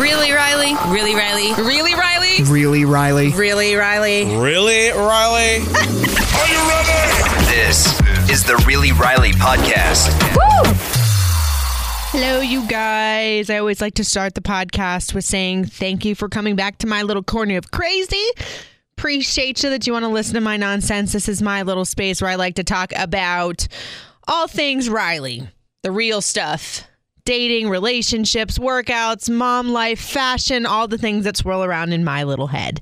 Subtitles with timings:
[0.00, 0.72] Really, Riley?
[0.88, 1.52] Really, Riley?
[1.62, 2.42] Really, Riley?
[2.44, 3.32] Really, Riley?
[3.32, 4.24] Really, Riley?
[4.34, 5.56] Really, Riley?
[5.60, 7.44] Are you ready?
[7.44, 8.00] This
[8.30, 10.08] is the Really Riley podcast.
[10.34, 10.72] Woo!
[12.12, 13.50] Hello, you guys.
[13.50, 16.86] I always like to start the podcast with saying thank you for coming back to
[16.86, 18.24] my little corner of crazy.
[18.96, 21.12] Appreciate you that you want to listen to my nonsense.
[21.12, 23.68] This is my little space where I like to talk about
[24.26, 25.46] all things Riley,
[25.82, 26.84] the real stuff
[27.24, 32.46] dating, relationships, workouts, mom life, fashion, all the things that swirl around in my little
[32.46, 32.80] head.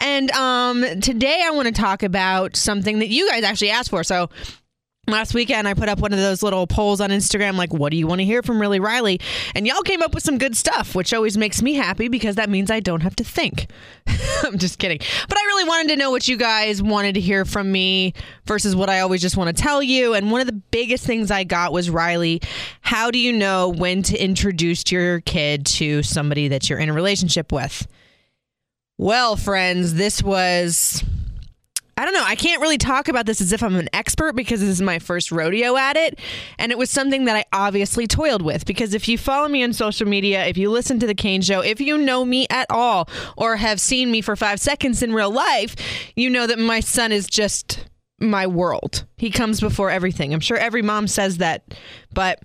[0.00, 4.04] And um, today I want to talk about something that you guys actually asked for.
[4.04, 4.28] So
[5.08, 7.96] Last weekend, I put up one of those little polls on Instagram, like, what do
[7.96, 9.18] you want to hear from Really Riley?
[9.52, 12.48] And y'all came up with some good stuff, which always makes me happy because that
[12.48, 13.66] means I don't have to think.
[14.44, 15.00] I'm just kidding.
[15.28, 18.14] But I really wanted to know what you guys wanted to hear from me
[18.46, 20.14] versus what I always just want to tell you.
[20.14, 22.40] And one of the biggest things I got was Riley,
[22.80, 26.92] how do you know when to introduce your kid to somebody that you're in a
[26.92, 27.88] relationship with?
[28.98, 31.02] Well, friends, this was
[32.02, 32.24] I don't know.
[32.24, 34.98] I can't really talk about this as if I'm an expert because this is my
[34.98, 36.18] first rodeo at it.
[36.58, 39.72] And it was something that I obviously toiled with because if you follow me on
[39.72, 43.08] social media, if you listen to The Kane Show, if you know me at all
[43.36, 45.76] or have seen me for five seconds in real life,
[46.16, 47.86] you know that my son is just
[48.18, 49.04] my world.
[49.16, 50.34] He comes before everything.
[50.34, 51.72] I'm sure every mom says that,
[52.12, 52.40] but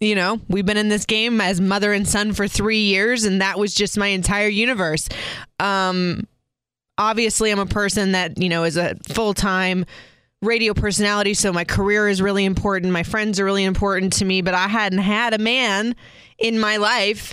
[0.00, 3.40] you know, we've been in this game as mother and son for three years, and
[3.40, 5.08] that was just my entire universe.
[5.60, 6.26] Um,
[6.98, 9.84] obviously I'm a person that, you know, is a full-time
[10.42, 12.92] radio personality, so my career is really important.
[12.92, 15.96] My friends are really important to me, but I hadn't had a man
[16.38, 17.32] in my life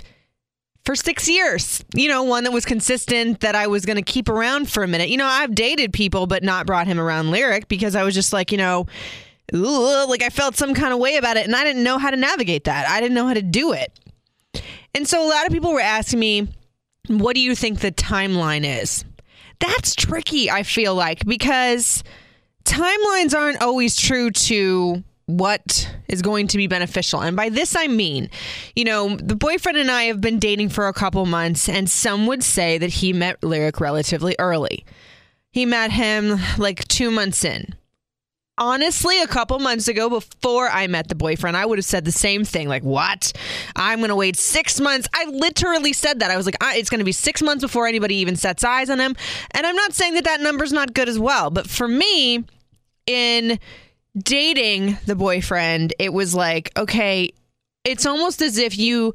[0.84, 1.84] for 6 years.
[1.94, 4.88] You know, one that was consistent that I was going to keep around for a
[4.88, 5.10] minute.
[5.10, 8.32] You know, I've dated people but not brought him around Lyric because I was just
[8.32, 8.86] like, you know,
[9.54, 12.10] ooh, like I felt some kind of way about it and I didn't know how
[12.10, 12.88] to navigate that.
[12.88, 13.92] I didn't know how to do it.
[14.94, 16.48] And so a lot of people were asking me,
[17.08, 19.04] what do you think the timeline is?
[19.62, 22.02] That's tricky, I feel like, because
[22.64, 27.20] timelines aren't always true to what is going to be beneficial.
[27.20, 28.28] And by this, I mean,
[28.74, 32.26] you know, the boyfriend and I have been dating for a couple months, and some
[32.26, 34.84] would say that he met Lyric relatively early.
[35.52, 37.74] He met him like two months in
[38.58, 42.12] honestly, a couple months ago, before I met the boyfriend, I would have said the
[42.12, 42.68] same thing.
[42.68, 43.32] Like, what?
[43.76, 45.08] I'm going to wait six months.
[45.14, 46.30] I literally said that.
[46.30, 49.00] I was like, it's going to be six months before anybody even sets eyes on
[49.00, 49.16] him.
[49.52, 51.50] And I'm not saying that that number's not good as well.
[51.50, 52.44] But for me,
[53.06, 53.58] in
[54.16, 57.30] dating the boyfriend, it was like, okay,
[57.84, 59.12] it's almost as if you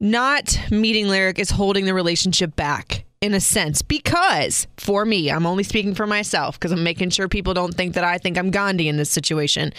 [0.00, 5.46] not meeting Lyric is holding the relationship back in a sense because for me, I'm
[5.46, 8.50] only speaking for myself because I'm making sure people don't think that I think I'm
[8.50, 9.72] Gandhi in this situation.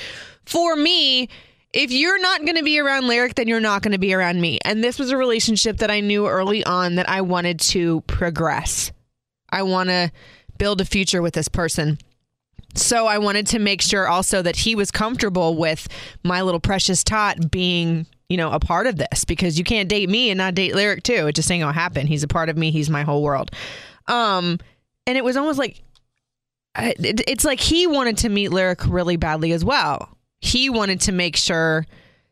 [0.45, 1.27] For me,
[1.73, 4.41] if you're not going to be around Lyric, then you're not going to be around
[4.41, 4.59] me.
[4.63, 8.91] And this was a relationship that I knew early on that I wanted to progress.
[9.49, 10.11] I want to
[10.57, 11.97] build a future with this person.
[12.75, 15.87] So I wanted to make sure also that he was comfortable with
[16.23, 20.09] my little precious tot being you know, a part of this because you can't date
[20.09, 21.27] me and not date Lyric too.
[21.27, 22.07] It just ain't gonna happen.
[22.07, 22.71] He's a part of me.
[22.71, 23.51] He's my whole world.
[24.07, 24.57] Um,
[25.05, 25.83] and it was almost like
[26.77, 30.17] it, it's like he wanted to meet Lyric really badly as well.
[30.39, 31.85] He wanted to make sure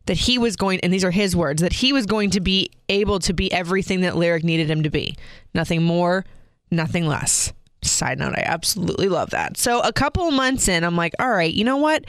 [0.06, 2.72] that he was going, and these are his words, that he was going to be
[2.88, 5.18] able to be everything that Lyric needed him to be.
[5.54, 6.26] Nothing more,
[6.72, 7.52] nothing less.
[7.84, 9.58] Side note, I absolutely love that.
[9.58, 12.06] So a couple months in, I'm like, all right, you know what?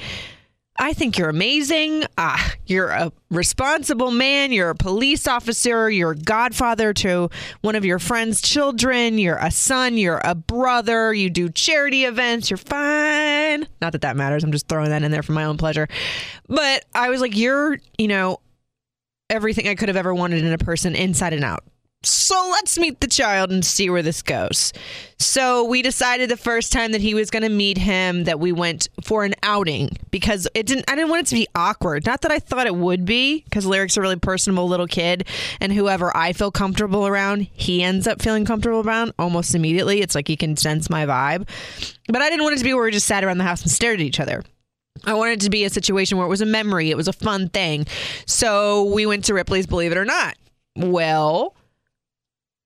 [0.83, 2.05] I think you're amazing.
[2.17, 4.51] Ah, you're a responsible man.
[4.51, 5.91] You're a police officer.
[5.91, 7.29] You're a godfather to
[7.61, 9.19] one of your friend's children.
[9.19, 9.99] You're a son.
[9.99, 11.13] You're a brother.
[11.13, 12.49] You do charity events.
[12.49, 13.69] You're fine.
[13.83, 14.43] Not that that matters.
[14.43, 15.87] I'm just throwing that in there for my own pleasure.
[16.49, 18.41] But I was like, you're, you know,
[19.29, 21.63] everything I could have ever wanted in a person inside and out.
[22.03, 24.73] So let's meet the child and see where this goes.
[25.19, 28.53] So we decided the first time that he was going to meet him that we
[28.53, 32.07] went for an outing because it didn't I didn't want it to be awkward.
[32.07, 35.29] Not that I thought it would be because Lyric's a really personable little kid
[35.61, 40.01] and whoever I feel comfortable around, he ends up feeling comfortable around almost immediately.
[40.01, 41.47] It's like he can sense my vibe.
[42.09, 43.71] But I didn't want it to be where we just sat around the house and
[43.71, 44.43] stared at each other.
[45.05, 47.13] I wanted it to be a situation where it was a memory, it was a
[47.13, 47.87] fun thing.
[48.25, 50.37] So we went to Ripley's, believe it or not.
[50.77, 51.55] Well,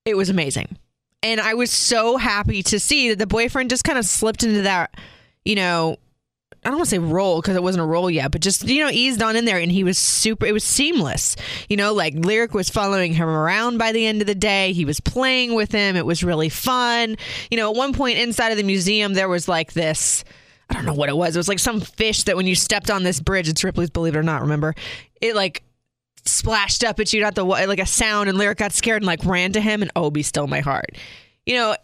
[0.04, 0.76] it was amazing.
[1.22, 4.62] And I was so happy to see that the boyfriend just kind of slipped into
[4.62, 4.94] that,
[5.44, 5.96] you know,
[6.64, 8.82] I don't want to say role because it wasn't a role yet, but just, you
[8.82, 11.36] know, eased on in there and he was super, it was seamless.
[11.68, 14.72] You know, like Lyric was following him around by the end of the day.
[14.72, 15.94] He was playing with him.
[15.96, 17.16] It was really fun.
[17.50, 20.24] You know, at one point inside of the museum, there was like this.
[20.70, 21.36] I don't know what it was.
[21.36, 24.16] It was like some fish that when you stepped on this bridge, it's Ripley's Believe
[24.16, 24.74] It or Not, remember?
[25.20, 25.62] It like
[26.26, 29.24] splashed up at you, not the like a sound, and Lyric got scared and like
[29.24, 30.96] ran to him, and oh, Obi stole my heart.
[31.46, 31.76] You know,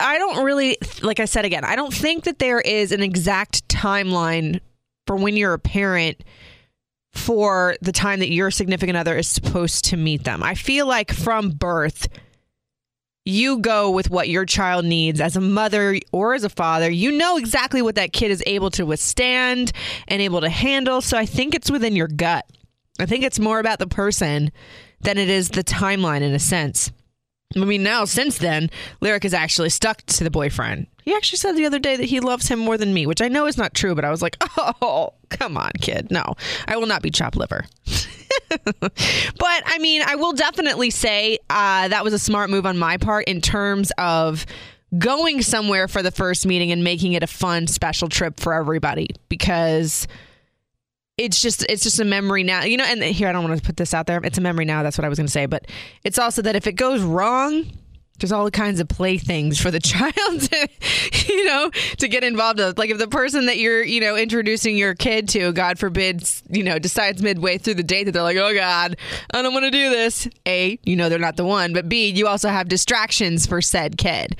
[0.00, 3.68] I don't really, like I said again, I don't think that there is an exact
[3.68, 4.60] timeline
[5.06, 6.24] for when you're a parent
[7.12, 10.42] for the time that your significant other is supposed to meet them.
[10.42, 12.08] I feel like from birth,
[13.24, 16.88] you go with what your child needs as a mother or as a father.
[16.88, 19.72] You know exactly what that kid is able to withstand
[20.08, 21.00] and able to handle.
[21.00, 22.46] So I think it's within your gut.
[23.00, 24.52] I think it's more about the person
[25.00, 26.92] than it is the timeline in a sense.
[27.56, 28.70] I mean, now since then,
[29.00, 30.86] Lyric is actually stuck to the boyfriend.
[31.02, 33.28] He actually said the other day that he loves him more than me, which I
[33.28, 36.12] know is not true, but I was like, oh, come on, kid.
[36.12, 36.34] No,
[36.68, 37.64] I will not be chopped liver.
[38.48, 42.96] but I mean, I will definitely say uh, that was a smart move on my
[42.96, 44.46] part in terms of
[44.98, 49.08] going somewhere for the first meeting and making it a fun, special trip for everybody
[49.28, 50.06] because
[51.20, 53.64] it's just it's just a memory now you know and here i don't want to
[53.64, 55.46] put this out there it's a memory now that's what i was going to say
[55.46, 55.66] but
[56.02, 57.70] it's also that if it goes wrong
[58.20, 60.68] there's all kinds of playthings for the child to
[61.26, 62.78] you know to get involved with.
[62.78, 66.62] Like if the person that you're you know introducing your kid to god forbid you
[66.62, 68.96] know decides midway through the date that they're like oh god
[69.32, 72.10] i don't want to do this a you know they're not the one but b
[72.10, 74.36] you also have distractions for said kid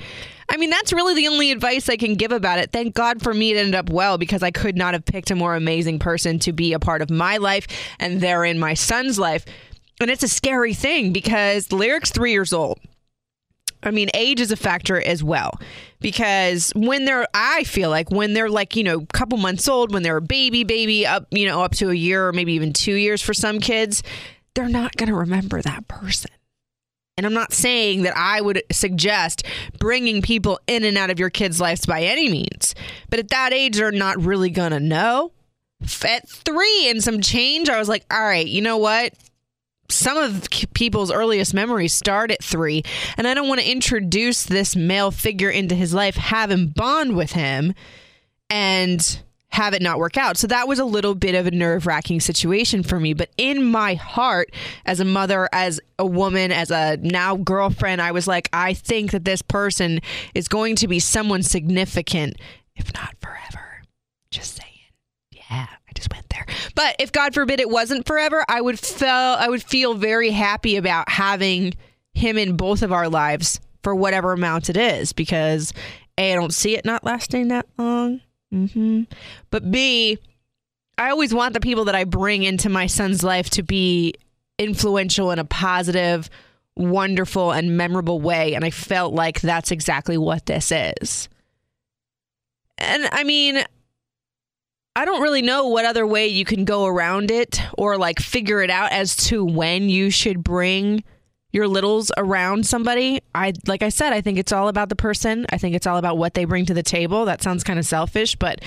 [0.51, 2.73] I mean, that's really the only advice I can give about it.
[2.73, 5.35] Thank God for me, it ended up well because I could not have picked a
[5.35, 7.65] more amazing person to be a part of my life
[7.99, 9.45] and therein my son's life.
[10.01, 12.79] And it's a scary thing because Lyric's three years old.
[13.81, 15.57] I mean, age is a factor as well
[16.01, 19.93] because when they're, I feel like when they're like, you know, a couple months old,
[19.93, 22.73] when they're a baby, baby, up, you know, up to a year or maybe even
[22.73, 24.03] two years for some kids,
[24.53, 26.29] they're not going to remember that person.
[27.21, 29.45] And I'm not saying that I would suggest
[29.77, 32.73] bringing people in and out of your kids' lives by any means.
[33.11, 35.31] But at that age, they're not really going to know.
[36.03, 39.13] At three and some change, I was like, all right, you know what?
[39.87, 42.81] Some of people's earliest memories start at three.
[43.17, 47.15] And I don't want to introduce this male figure into his life, have him bond
[47.15, 47.75] with him,
[48.49, 49.21] and
[49.51, 50.37] have it not work out.
[50.37, 53.13] So that was a little bit of a nerve wracking situation for me.
[53.13, 54.53] But in my heart,
[54.85, 59.11] as a mother, as a woman, as a now girlfriend, I was like, I think
[59.11, 59.99] that this person
[60.33, 62.37] is going to be someone significant,
[62.75, 63.83] if not forever.
[64.31, 64.69] Just saying.
[65.31, 66.45] Yeah, I just went there.
[66.73, 70.77] But if God forbid it wasn't forever, I would feel I would feel very happy
[70.77, 71.73] about having
[72.13, 75.73] him in both of our lives for whatever amount it is because
[76.17, 78.21] A, I don't see it not lasting that long
[78.53, 79.03] Mm-hmm.
[79.49, 80.17] But B,
[80.97, 84.13] I always want the people that I bring into my son's life to be
[84.59, 86.29] influential in a positive,
[86.75, 88.53] wonderful, and memorable way.
[88.53, 91.29] And I felt like that's exactly what this is.
[92.77, 93.63] And I mean,
[94.95, 98.61] I don't really know what other way you can go around it or like figure
[98.61, 101.03] it out as to when you should bring
[101.51, 105.45] your littles around somebody, I like I said, I think it's all about the person.
[105.49, 107.25] I think it's all about what they bring to the table.
[107.25, 108.61] That sounds kind of selfish, but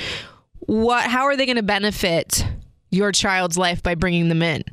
[0.61, 2.47] what how are they going to benefit
[2.91, 4.64] your child's life by bringing them in?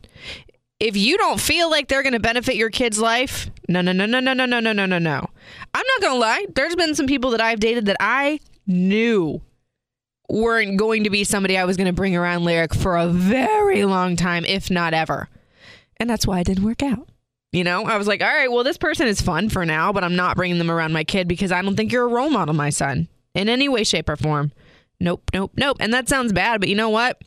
[0.80, 4.06] If you don't feel like they're going to benefit your kid's life, no, no, no,
[4.06, 5.30] no, no, no, no, no, no, no, no.
[5.74, 6.46] I'm not going to lie.
[6.56, 9.42] There's been some people that I've dated that I knew
[10.28, 13.86] weren't going to be somebody I was going to bring around Lyric for a very
[13.86, 15.30] long time, if not ever.
[15.98, 17.11] And that's why it didn't work out.
[17.52, 20.06] You know, I was like, all right, well, this person is fun for now, but
[20.06, 22.54] I'm not bringing them around my kid because I don't think you're a role model,
[22.54, 24.54] my son, in any way, shape, or form.
[25.02, 25.78] Nope, nope, nope.
[25.82, 27.22] And that sounds bad, but you know what?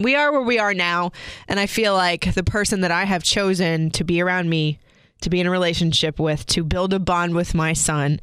[0.00, 1.12] We are where we are now.
[1.46, 4.80] And I feel like the person that I have chosen to be around me,
[5.20, 8.20] to be in a relationship with, to build a bond with my son,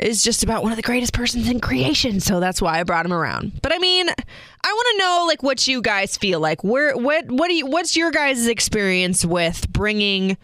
[0.00, 2.20] is just about one of the greatest persons in creation.
[2.20, 3.60] So that's why I brought him around.
[3.62, 6.62] But I mean, I want to know like what you guys feel like.
[6.64, 10.36] Where what what do you what's your guys' experience with bringing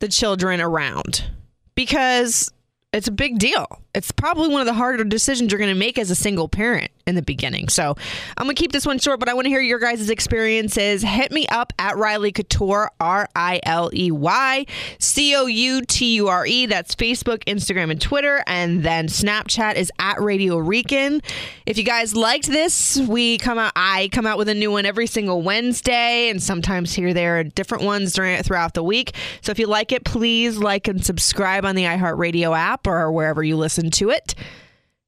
[0.00, 1.24] the children around?
[1.74, 2.52] Because
[2.92, 3.82] it's a big deal.
[3.94, 6.92] It's probably one of the harder decisions you're going to make as a single parent.
[7.06, 7.68] In the beginning.
[7.68, 7.96] So
[8.36, 11.02] I'm to keep this one short, but I want to hear your guys' experiences.
[11.02, 14.66] Hit me up at Riley Couture, R I L E Y
[14.98, 16.66] C O U T U R E.
[16.66, 18.42] That's Facebook, Instagram, and Twitter.
[18.46, 21.20] And then Snapchat is at Radio Rican.
[21.66, 24.86] If you guys liked this, we come out, I come out with a new one
[24.86, 29.14] every single Wednesday, and sometimes here there are different ones during, throughout the week.
[29.40, 33.42] So if you like it, please like and subscribe on the iHeartRadio app or wherever
[33.42, 34.34] you listen to it.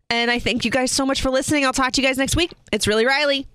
[0.08, 1.64] And I thank you guys so much for listening.
[1.64, 2.52] I'll talk to you guys next week.
[2.70, 3.48] It's really Riley.